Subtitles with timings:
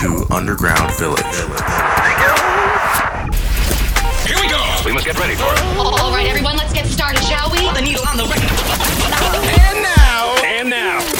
[0.00, 1.20] to Underground Village.
[4.24, 4.56] Here we go.
[4.82, 5.60] We must get ready for it.
[5.76, 7.70] All right, everyone, let's get started, shall we?
[7.74, 8.48] The needle on the record.
[9.60, 10.36] And now.
[10.42, 11.19] And now.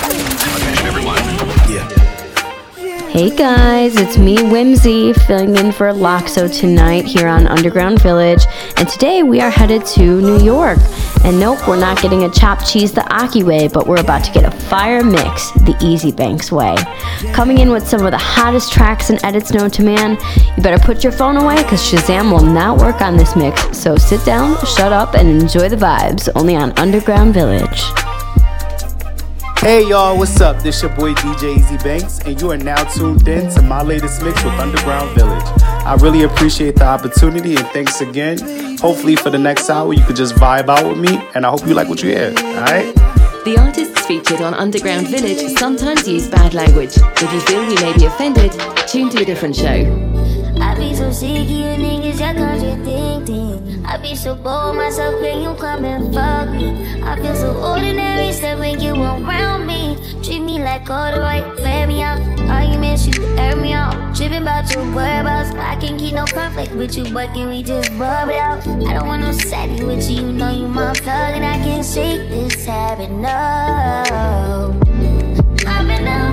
[3.10, 8.44] Hey guys, it's me, Whimsy, filling in for Loxo tonight here on Underground Village.
[8.76, 10.78] And today we are headed to New York.
[11.24, 14.32] And nope, we're not getting a chopped cheese the Aki way, but we're about to
[14.32, 16.76] get a fire mix the Easy Banks way.
[17.32, 20.12] Coming in with some of the hottest tracks and edits known to man.
[20.56, 23.76] You better put your phone away because Shazam will not work on this mix.
[23.76, 27.82] So sit down, shut up, and enjoy the vibes only on Underground Village.
[29.60, 30.62] Hey y'all, what's up?
[30.62, 34.22] This your boy DJ Easy Banks, and you are now tuned in to my latest
[34.22, 35.44] mix with Underground Village.
[35.62, 38.38] I really appreciate the opportunity and thanks again.
[38.78, 41.66] Hopefully, for the next hour, you could just vibe out with me, and I hope
[41.66, 42.32] you like what you hear.
[42.38, 42.94] Alright?
[43.44, 46.96] The artists featured on Underground Village sometimes use bad language.
[46.96, 48.52] If you feel you may be offended,
[48.88, 49.84] tune to a different show.
[50.58, 53.69] I be so sick of you niggas, y'all contradicting.
[53.84, 57.02] I be so bold myself when you come and fuck me.
[57.02, 59.96] I feel so ordinary, stuff when you around me.
[60.22, 62.20] Treat me like all the right, play me out.
[62.48, 63.94] Arguments, you air me out.
[64.16, 65.50] Tripping about your whereabouts.
[65.56, 68.66] I can't keep no conflict with you, but can we just rub it out?
[68.66, 71.84] I don't want no sadness with you, you know you my plug, and I can't
[71.84, 74.76] shake this habit, no.
[76.10, 76.29] Down,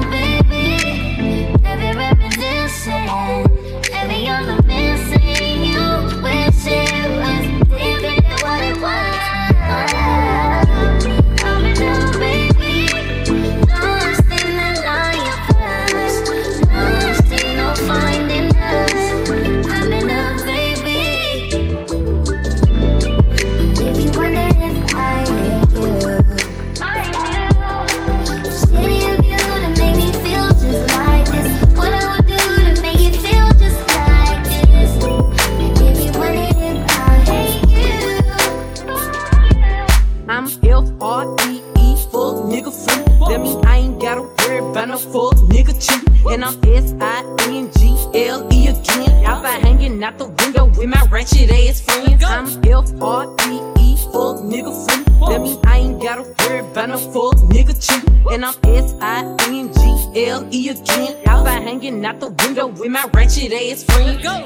[62.88, 64.24] with my ratchet ass friends.
[64.24, 64.46] Go!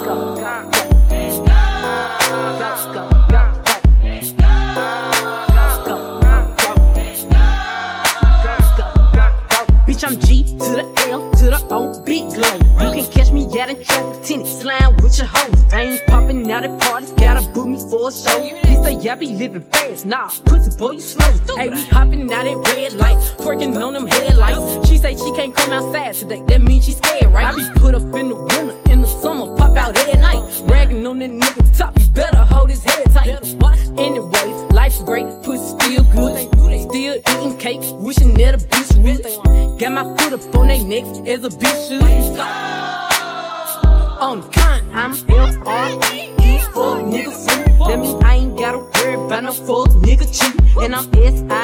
[0.00, 0.70] Go, go, go.
[0.70, 0.90] Go,
[2.92, 3.34] go, go.
[9.86, 12.54] Bitch, I'm G to the L to the O, big glow.
[12.80, 15.72] You can catch me out in traffic, tinted slime with your hoes.
[15.72, 18.42] I ain't popping out at parties, gotta book me for a show.
[18.42, 21.56] He say, I be living fast, nah, pussy boy, you slow.
[21.56, 24.08] Hey, we hopping out at red lights, twerking on them
[40.94, 42.38] they necks a bitch should.
[44.20, 47.64] On the con, I'm F-R-E-E, fuck nigga free.
[47.88, 50.54] That mean I ain't gotta worry about no fuck nigga cheat.
[50.76, 51.63] And I'm S-I-N-G-L-E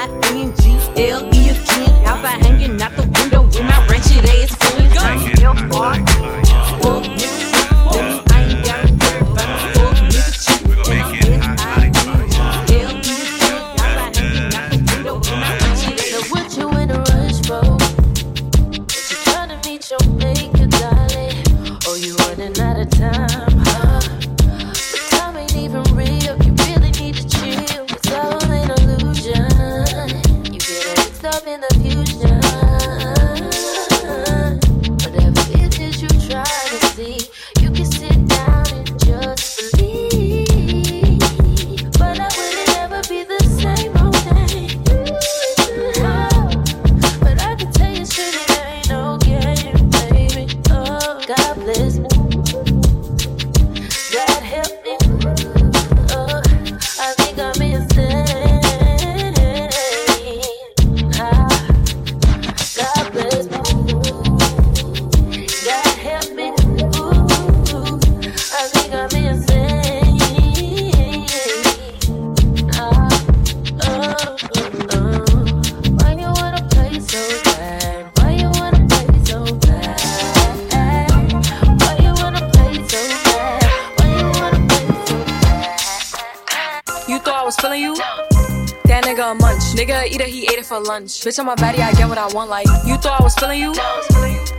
[90.91, 91.23] lunch.
[91.23, 92.51] Bitch on my body, I get what I want.
[92.51, 93.73] Like you thought I was feeling you.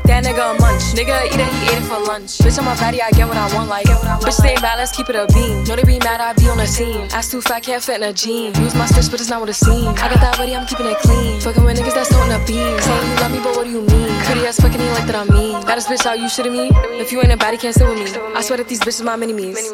[0.08, 0.96] That nigga a munch.
[0.96, 2.40] Nigga eat it, he ate it for lunch.
[2.40, 3.68] Bitch on my body, I get what I want.
[3.68, 3.88] Like
[4.24, 5.66] bitch stay mad, let's keep it a beam.
[5.68, 7.04] Know they be mad, I be on the scene.
[7.12, 8.56] Ass too fat, can't fit in a jean.
[8.64, 9.92] Use my stitch, but it's not what it seems.
[10.00, 11.42] I got that body, I'm keeping it clean.
[11.42, 12.80] Fucking with niggas that's toting a beam.
[12.80, 14.12] Saying you love me, but what do you mean?
[14.24, 15.60] Pretty ass fucking you like that I'm mean.
[15.68, 16.72] Got this bitch out, you shitting me?
[16.96, 18.08] If you ain't a baddie, can't sit with me.
[18.36, 19.68] I swear that these bitches my mini-me's.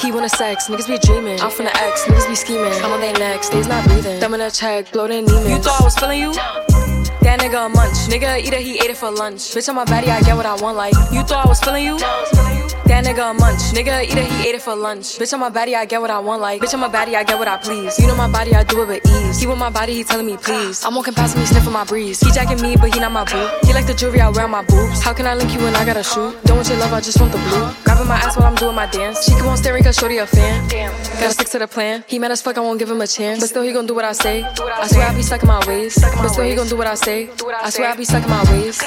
[0.00, 1.38] He wanna sex, niggas be dreaming.
[1.40, 2.72] I'm from the X, niggas be scheming.
[2.82, 4.18] I'm on their necks, they's not breathing.
[4.18, 6.32] Them in a check, blow their You thought I was feeling you?
[6.32, 8.08] That nigga a munch.
[8.08, 9.40] Nigga eat it, he ate it for lunch.
[9.54, 10.78] Bitch on my body, I get what I want.
[10.78, 12.79] Like you thought I was feeling you?
[12.90, 13.70] That nigga a munch.
[13.72, 15.16] Nigga eat it, he ate it for lunch.
[15.16, 16.42] Bitch on my body, I get what I want.
[16.42, 17.98] Like bitch on my body, I get what I please.
[17.98, 19.40] You know my body, I do it with ease.
[19.40, 20.84] He want my body, he telling me please.
[20.84, 22.20] I'm walking past me, sniffing my breeze.
[22.20, 23.48] He jacking me, but he not my boo.
[23.62, 25.00] He like the jewelry I wear on my boobs.
[25.02, 26.36] How can I link you when I got a shoe?
[26.44, 27.72] Don't want your love, I just want the blue.
[27.84, 29.24] Grabbing my ass while I'm doing my dance.
[29.24, 30.68] She keep on staring cause shorty a fan.
[30.68, 30.92] Damn.
[30.92, 32.04] Gotta stick to the plan.
[32.06, 33.40] He mad as fuck, I won't give him a chance.
[33.40, 34.42] But still he gon' do what I say.
[34.44, 35.96] I swear I be stuck in my ways.
[36.02, 37.30] But still he gon' do what I say.
[37.62, 38.82] I swear I be stuck in my ways.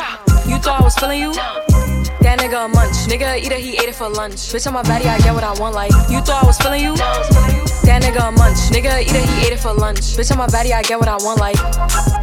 [0.46, 1.82] You thought I was feeling you?
[2.22, 2.96] That nigga a munch.
[3.08, 4.52] Nigga eat it, he ate it for lunch.
[4.54, 5.76] Bitch on my body, I get what I want.
[5.76, 6.96] Like you thought I was feeling you?
[6.96, 8.58] That nigga a munch.
[8.72, 10.16] Nigga eat it, he ate it for lunch.
[10.18, 11.40] Bitch on my body, I get what I want.
[11.40, 12.23] Like.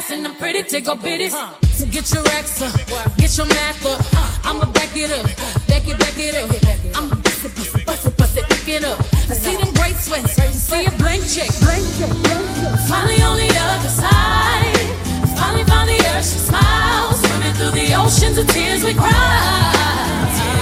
[0.00, 1.32] ass and them pretty tickle bitties.
[1.32, 1.54] Huh.
[1.72, 2.74] So get your racks up,
[3.16, 4.00] get your math up.
[4.44, 5.26] I'ma back it up,
[5.68, 6.48] back it, back it up.
[6.96, 8.98] I'ma bust it, bust it, bust it, bust it, pick it up.
[9.30, 11.50] I see them great sweats, I see a blank check.
[12.88, 14.88] Finally on the other side,
[15.38, 17.20] finally found the earth, she smiles.
[17.20, 20.59] Swimming through the oceans of tears we cry.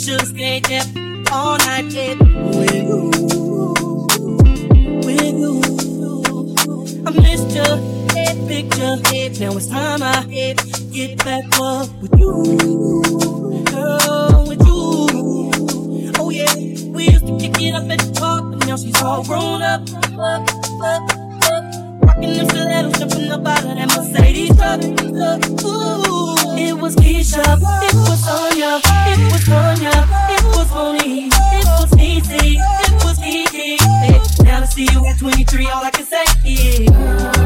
[0.00, 3.10] should stay deep all night deep with you.
[5.04, 5.60] With you.
[7.06, 7.76] I missed your
[8.14, 8.96] head picture.
[9.40, 13.02] Now it's time I get back up with you.
[13.66, 16.12] Girl, with you.
[16.18, 16.54] Oh, yeah.
[16.94, 19.82] We used to kick it up at the top, but now she's all grown up.
[20.18, 20.48] up,
[20.82, 21.29] up.
[22.22, 24.80] In the stiletto, tripping up out of that Mercedes truck.
[25.64, 31.96] Ooh, it was Keisha, it was Sonya, it was Sonya, it was Monique, it was
[31.98, 33.78] Easy, it was Kiki.
[34.44, 36.90] Now to see you at 23, all I can say is.
[36.90, 37.39] Yeah.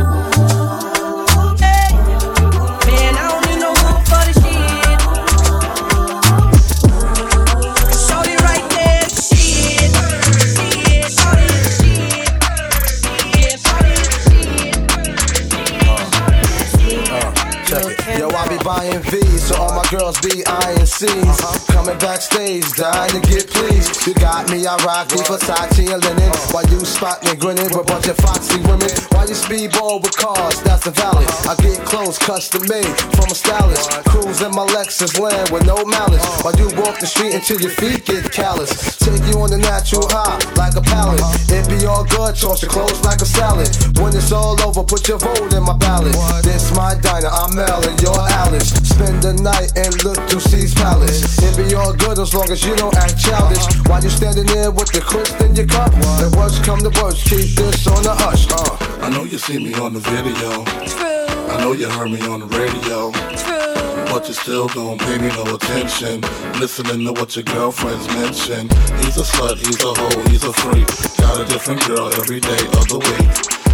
[19.64, 21.40] All my girls be eyeing C's.
[21.72, 24.06] Coming backstage, dying to get pleased.
[24.06, 26.32] You got me, I rock me Versace and linen.
[26.52, 28.92] While you spot me grinning with a bunch of foxy women.
[29.12, 31.24] While you speedball with cars, that's the valley.
[31.48, 33.90] I get clothes custom made from a stylist.
[34.12, 36.24] Cruise in my Lexus land with no malice.
[36.44, 38.98] While you walk the street until your feet get callous.
[38.98, 41.20] Take you on the natural high like a pallet.
[41.48, 43.68] It be all good, toss your clothes like a salad.
[43.96, 46.12] When it's all over, put your vote in my ballot.
[46.44, 48.68] This my diner, I'm Mel and you're Alice.
[48.84, 51.38] Spend the night and look through C's palace.
[51.38, 53.64] It be all good as long as you don't act childish.
[53.86, 55.92] While you standing there with the crisp in your cup.
[55.92, 58.46] The worst come to worst, keep this on the hush.
[58.50, 59.04] Uh.
[59.04, 60.64] I know you see me on the video.
[60.86, 61.26] True.
[61.52, 63.12] I know you heard me on the radio.
[63.12, 63.64] True.
[64.12, 66.20] But you still don't pay me no attention.
[66.60, 68.68] Listening to what your girlfriends mention.
[69.02, 70.86] He's a slut, he's a hoe, he's a freak.
[71.18, 73.53] Got a different girl every day of the week.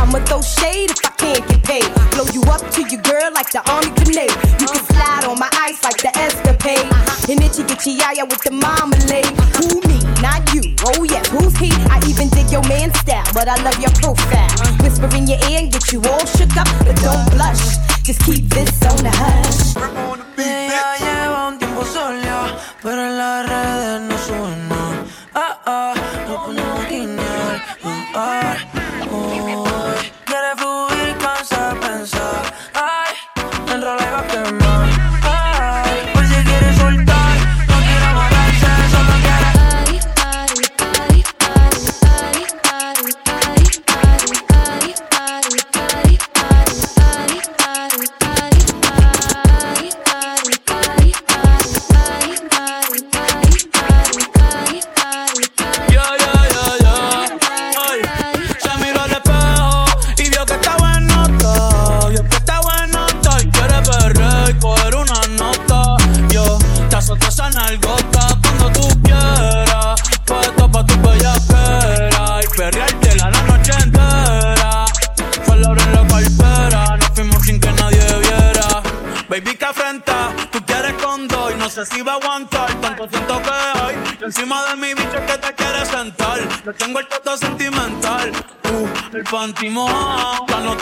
[0.00, 0.16] Yes, indeed.
[0.16, 1.88] I'ma throw shade if I can't get paid.
[2.12, 4.32] Blow you up to your girl like the army grenade.
[4.60, 6.86] You can slide on my ice like the escapade.
[7.28, 9.26] And itchy get yaya with the marmalade.
[9.58, 9.98] Who me?
[10.20, 10.62] Not you.
[10.84, 11.70] Oh yeah, who's he?
[11.88, 14.50] I even dig your man style, but I love your profile.
[14.82, 17.78] Whisper in your ear and get you all shook up, but don't blush.
[18.02, 19.76] Just keep this on the hush.
[20.36, 25.04] Ella lleva un tiempo sola, pero en las redes no sube nada.
[25.34, 25.94] Ah, ah,
[89.40, 90.76] panty mojado,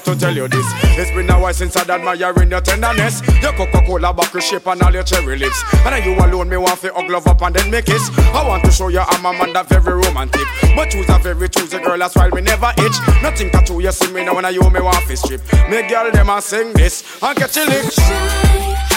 [0.00, 0.66] have to tell you this.
[0.98, 3.22] It's been a while since I'd admiring your tenderness.
[3.42, 5.62] Your Coca-Cola bottle shape and all your cherry lips.
[5.84, 8.10] And then you alone, me want to hug love up and then make kiss.
[8.18, 10.46] I want to show you I'm a man that very romantic.
[10.74, 12.96] But choose a very choosy girl, that's why me never itch.
[13.22, 15.42] Nothing can you see me now when I you me want to strip.
[15.68, 18.89] Me girl, them a sing this and catch a lick.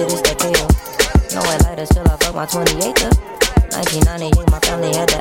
[0.00, 0.68] shit is that tail.
[1.34, 3.12] No Atlanta till I fuck my 28er.
[3.70, 4.50] 1998, uh.
[4.50, 5.19] my family had that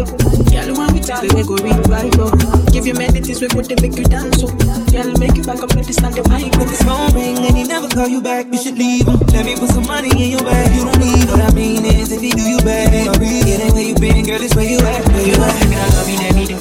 [0.00, 2.32] Girl, when we talk, we go revive, oh.
[2.72, 4.48] Give you many things, we put them make you dance, So,
[4.90, 6.52] Girl, make you back up, let this stand the mic.
[6.54, 6.58] Oh.
[6.58, 9.18] When this phone ring and he never call you back, you should leave him.
[9.32, 10.72] Let me put some money in your bag.
[10.74, 13.82] You don't need what I mean is if he do you bad, it ain't where
[13.84, 15.06] you been, girl, it's where you at.
[15.08, 15.60] Where you at?
[15.68, 16.60] Girl, I love you every day.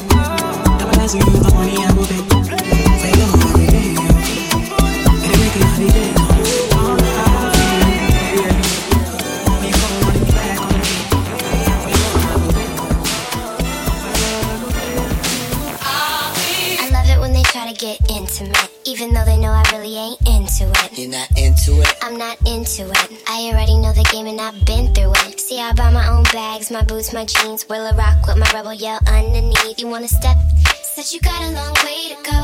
[0.78, 2.29] Never dance with you, the money I go pay.
[22.20, 23.24] Not into it.
[23.30, 25.40] I already know the game and I've been through it.
[25.40, 27.68] See, I buy my own bags, my boots, my jeans.
[27.70, 29.80] Will a rock with my rebel yell underneath.
[29.80, 30.36] You wanna step?
[30.84, 32.40] Said you got a long way to go.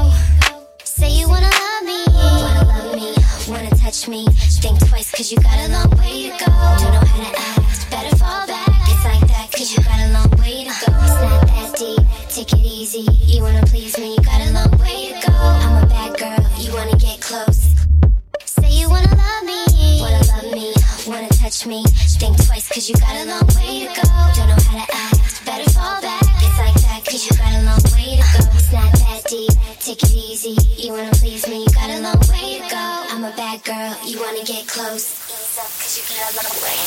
[0.85, 3.11] Say you wanna love me, wanna love me,
[3.51, 4.25] wanna touch me.
[4.63, 6.47] Think twice, cause you got a long way to go.
[6.79, 8.71] Don't know how to act, better fall back.
[8.87, 10.95] It's like that, cause you got a long way to go.
[11.03, 13.03] It's not that deep, take it easy.
[13.27, 15.35] You wanna please me, you got a long way to go.
[15.35, 17.64] I'm a bad girl, you wanna get close.
[21.07, 21.83] Wanna touch me.
[22.19, 24.01] Think twice, cause you got a long way to go.
[24.35, 26.21] Don't know how to act, better fall back.
[26.41, 28.39] It's like that, cause you got a long way to go.
[28.57, 30.57] It's not that deep, take it easy.
[30.81, 33.03] You wanna please me, you got a long way to go.
[33.11, 35.05] I'm a bad girl, you wanna get close.
[35.29, 36.79] Ease up, cause you got a long way.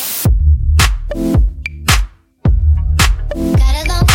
[3.57, 4.08] Got a long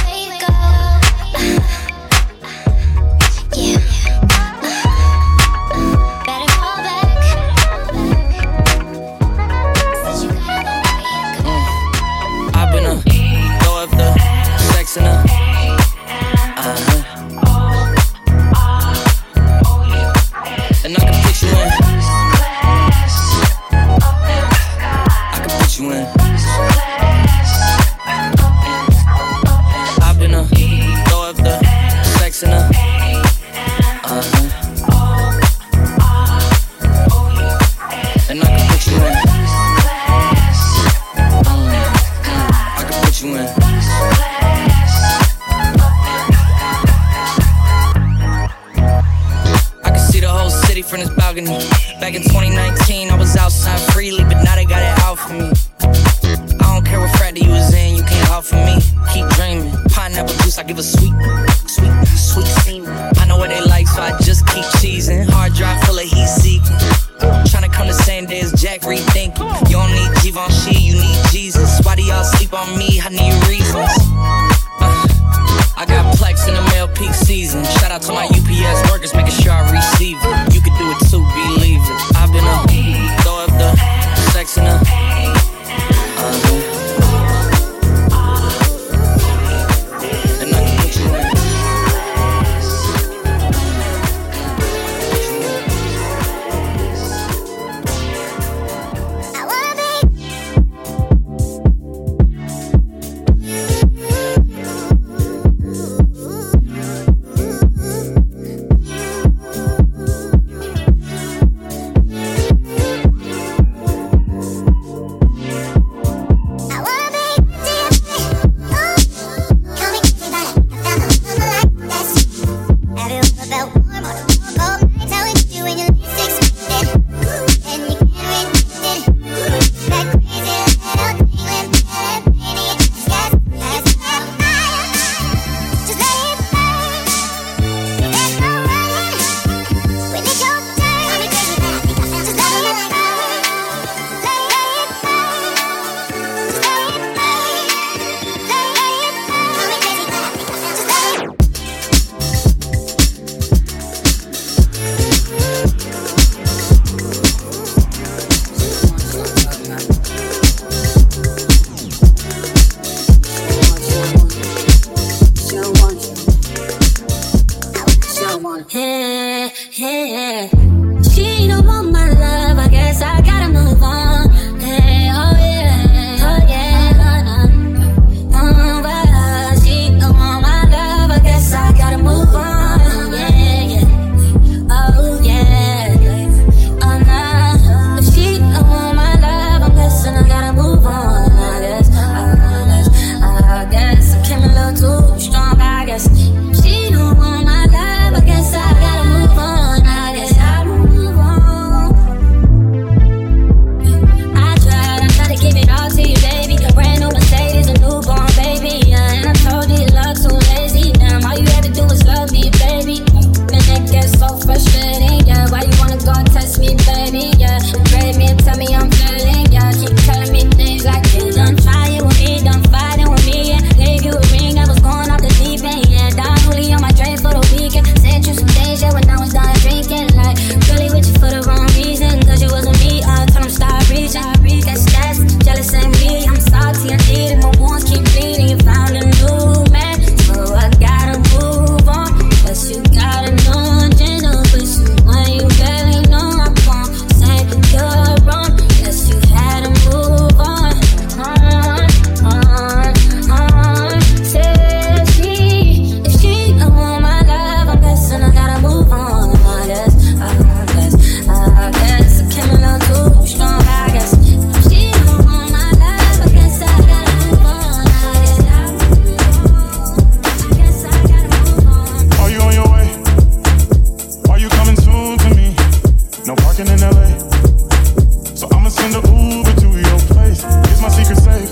[278.84, 280.44] Send the Uber to your place.
[280.44, 281.48] Is my secret safe?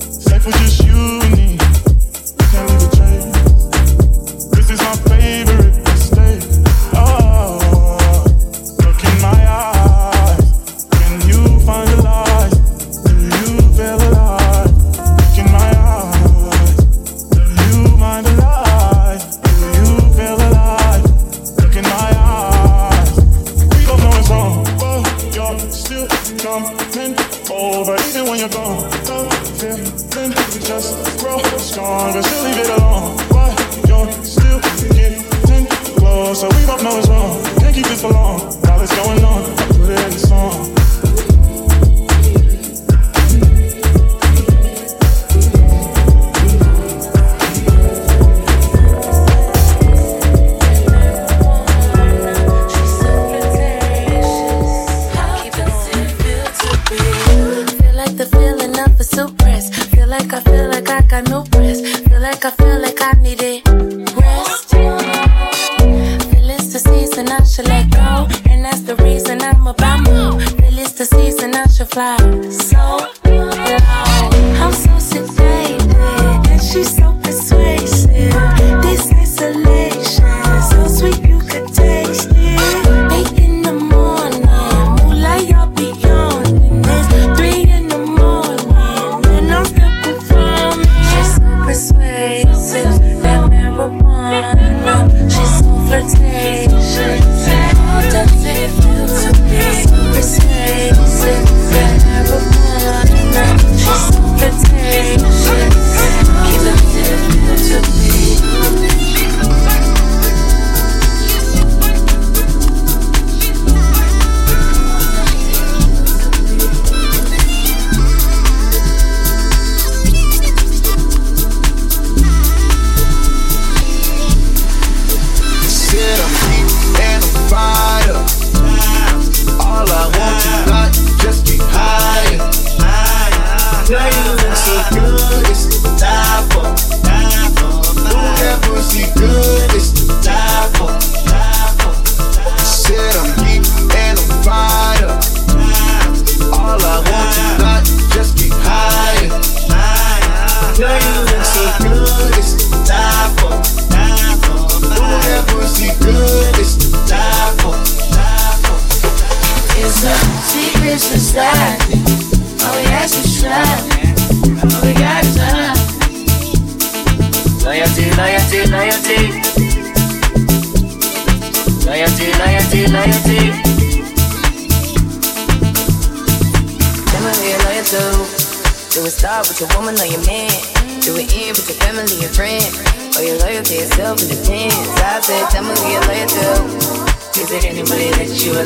[0.00, 0.81] Safe with your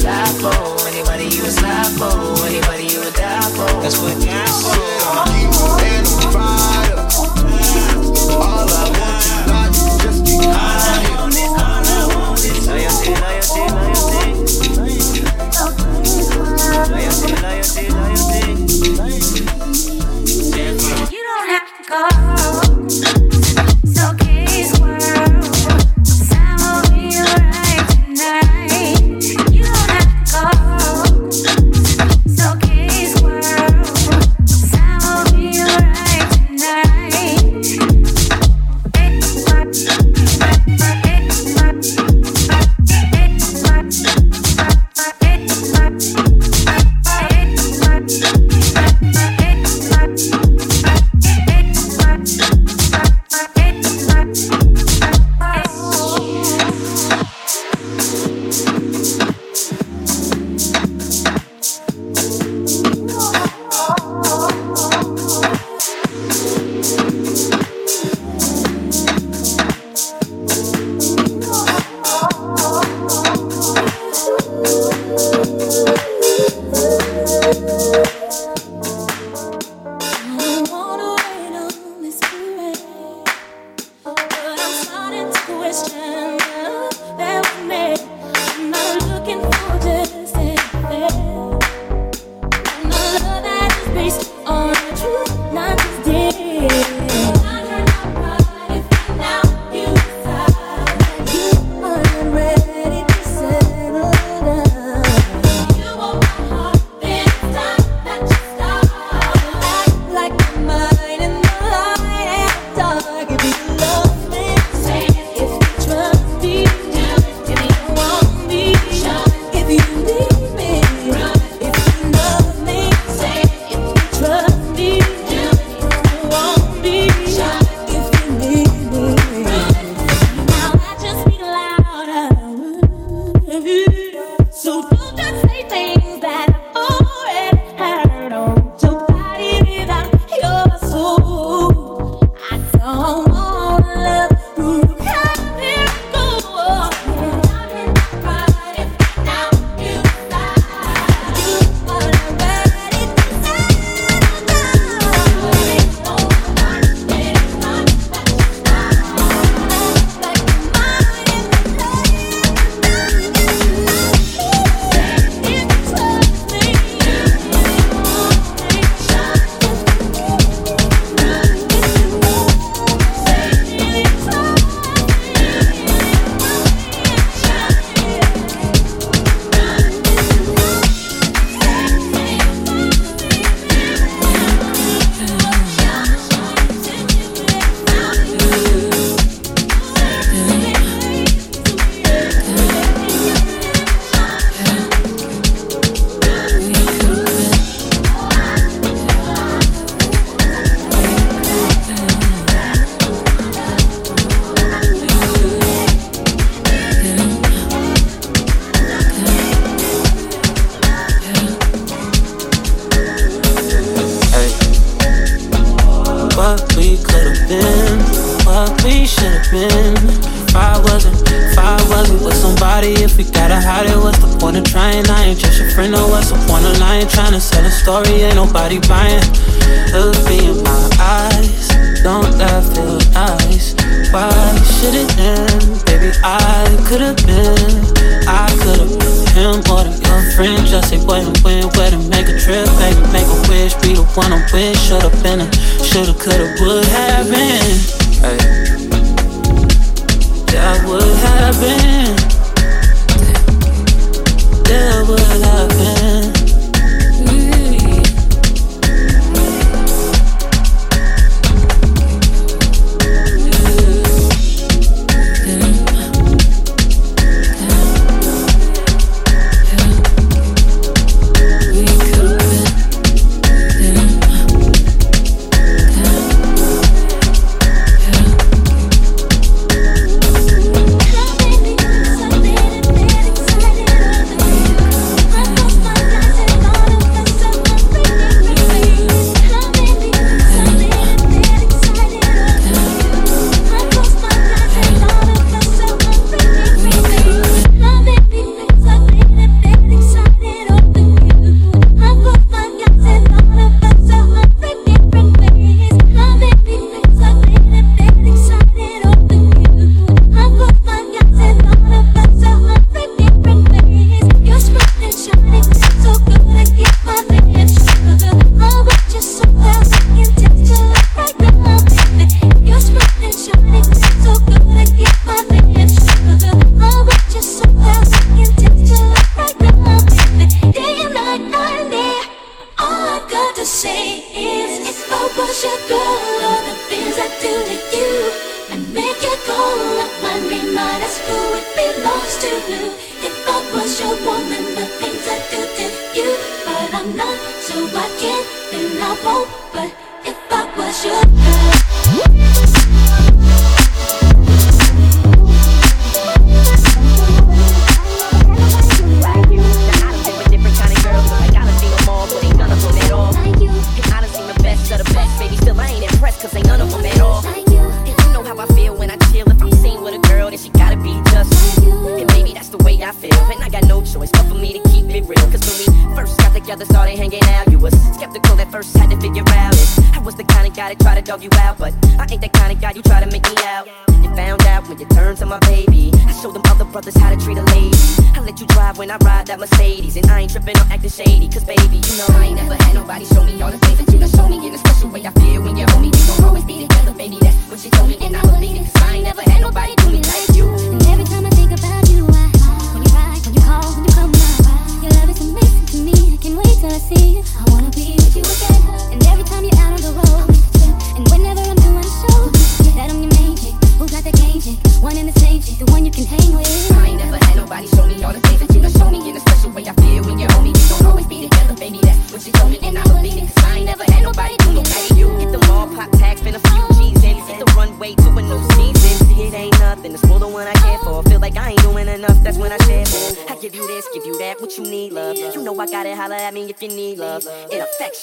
[0.02, 0.65] you would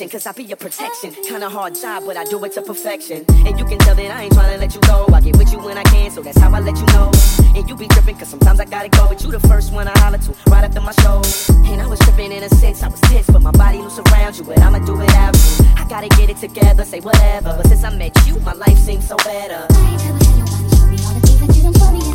[0.02, 1.12] cause I be your protection.
[1.24, 3.24] Kinda hard job, but I do it to perfection.
[3.46, 5.06] And you can tell that I ain't tryna let you go.
[5.14, 7.12] I get with you when I can, so that's how I let you know.
[7.56, 9.08] And you be tripping, cause sometimes I gotta go.
[9.08, 11.22] But you the first one I holler to, right after my show.
[11.70, 14.38] And I was tripping in a sense, I was tense, but my body loose around
[14.38, 14.46] you.
[14.46, 15.66] But I'ma do it out you.
[15.78, 17.54] I gotta get it together, say whatever.
[17.56, 19.68] But since I met you, my life seems so better.
[19.70, 22.13] I ain't never had nobody show me all the things that you done told me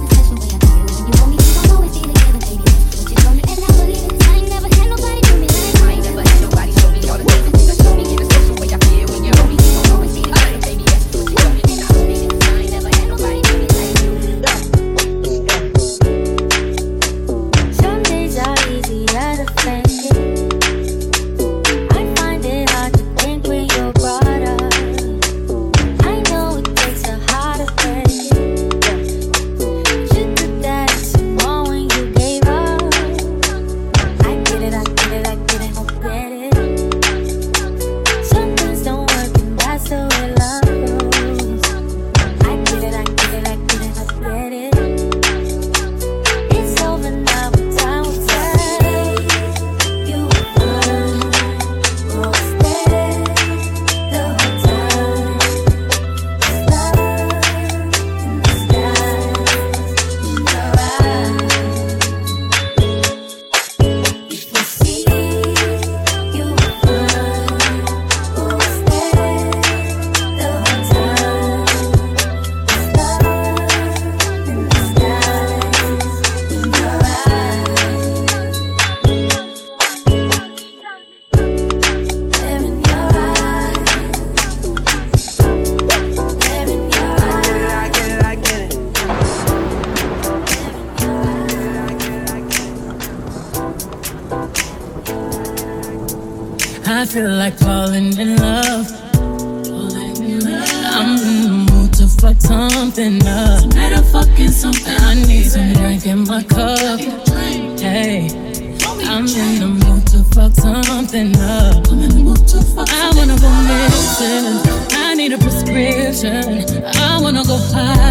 [117.59, 118.07] I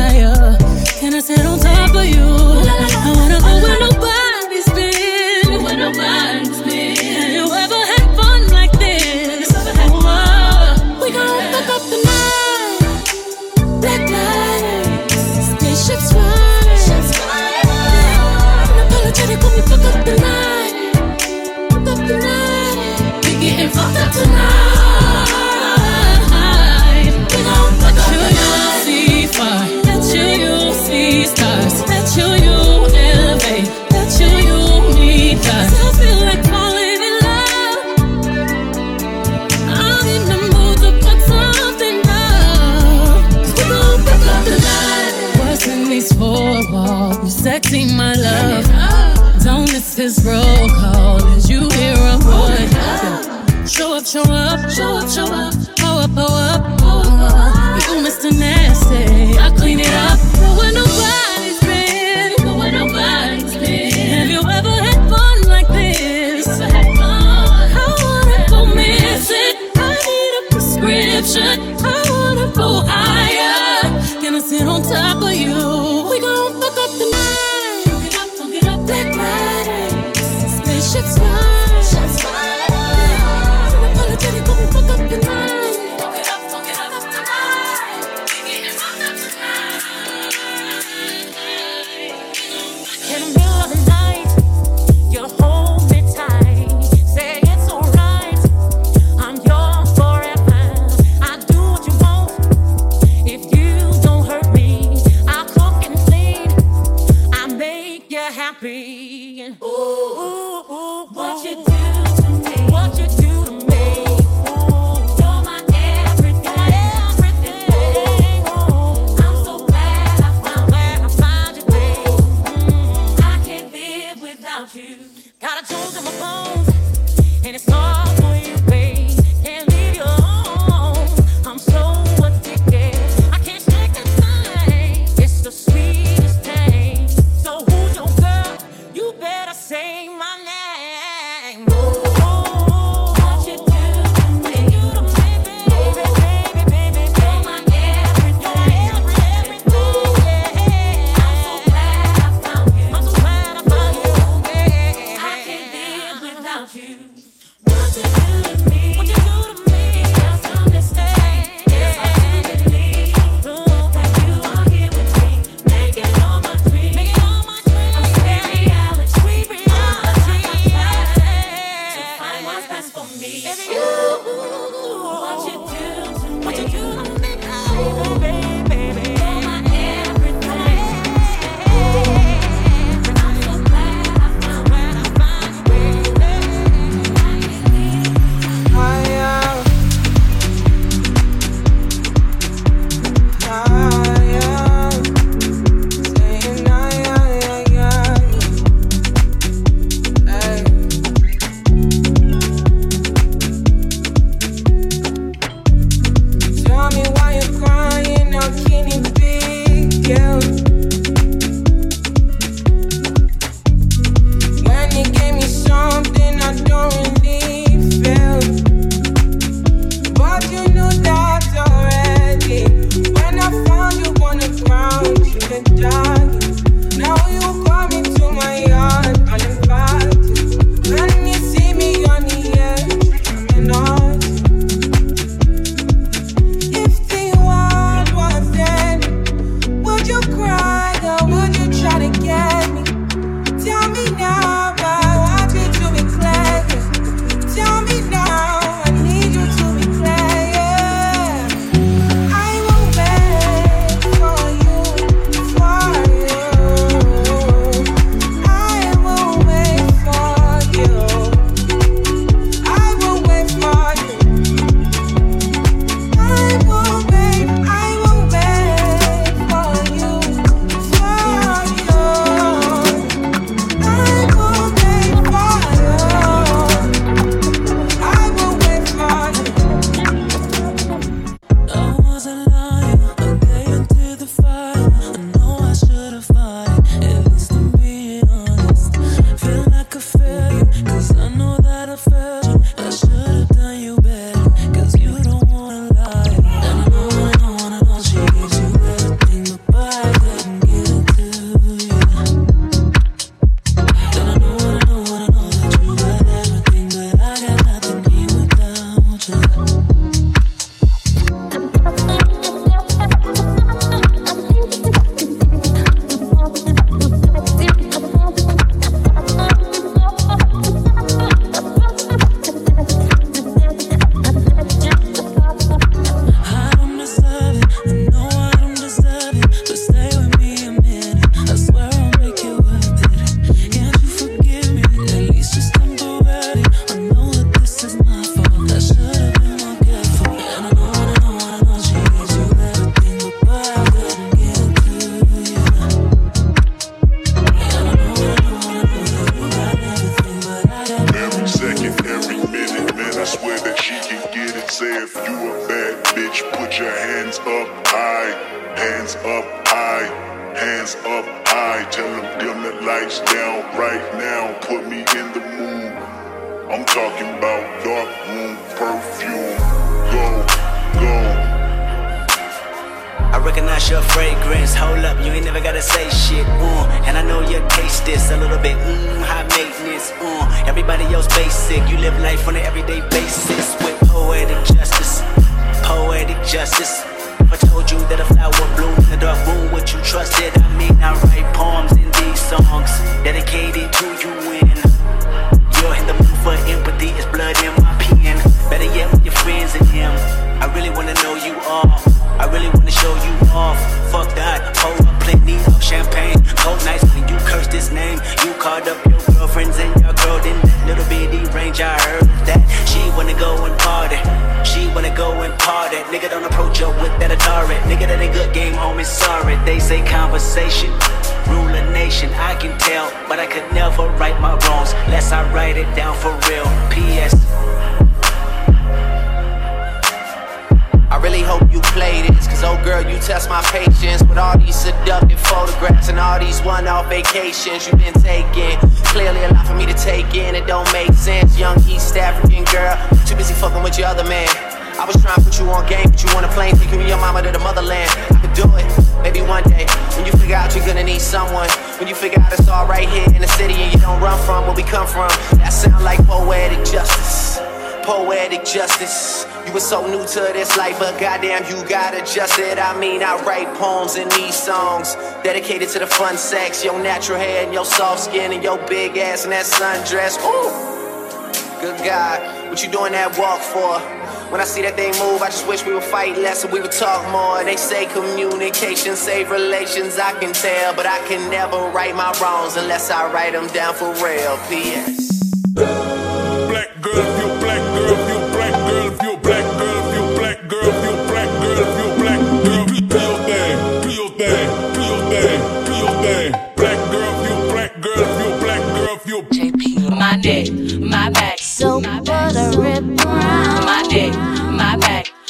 [453.58, 455.30] city and you don't run from where we come from.
[455.58, 457.58] That sound like poetic justice.
[458.04, 459.48] Poetic justice.
[459.66, 462.78] You were so new to this life, but goddamn, you got adjusted.
[462.78, 467.40] I mean, I write poems and these songs dedicated to the fun sex, your natural
[467.40, 470.38] hair and your soft skin and your big ass and that sundress.
[470.46, 474.17] Ooh, good God, what you doing that walk for?
[474.50, 476.80] When I see that they move, I just wish we would fight less and we
[476.80, 477.62] would talk more.
[477.66, 482.78] They say communication save relations, I can tell, but I can never right my wrongs
[482.78, 484.58] unless I write them down for real.
[484.70, 486.07] P.S.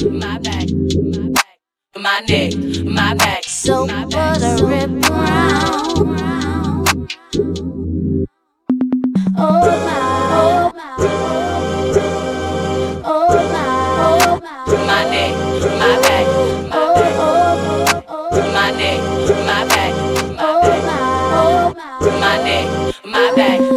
[0.00, 1.58] my back, my back,
[1.96, 3.42] my neck, my back.
[3.44, 6.28] So my back, what a rip brown.
[9.36, 9.98] Oh my,
[10.32, 10.96] oh my,
[13.04, 13.66] oh my,
[14.00, 15.32] oh my, my neck,
[15.78, 16.26] my back,
[16.72, 16.94] oh
[20.86, 21.02] my,
[21.34, 23.67] oh my, my neck, my back.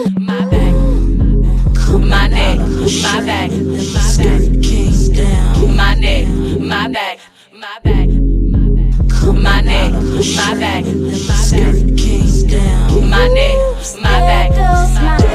[9.42, 10.86] my neck, my back.
[10.86, 13.10] Skirt came down.
[13.10, 13.58] My neck,
[14.02, 14.52] my back.
[14.52, 15.31] My back.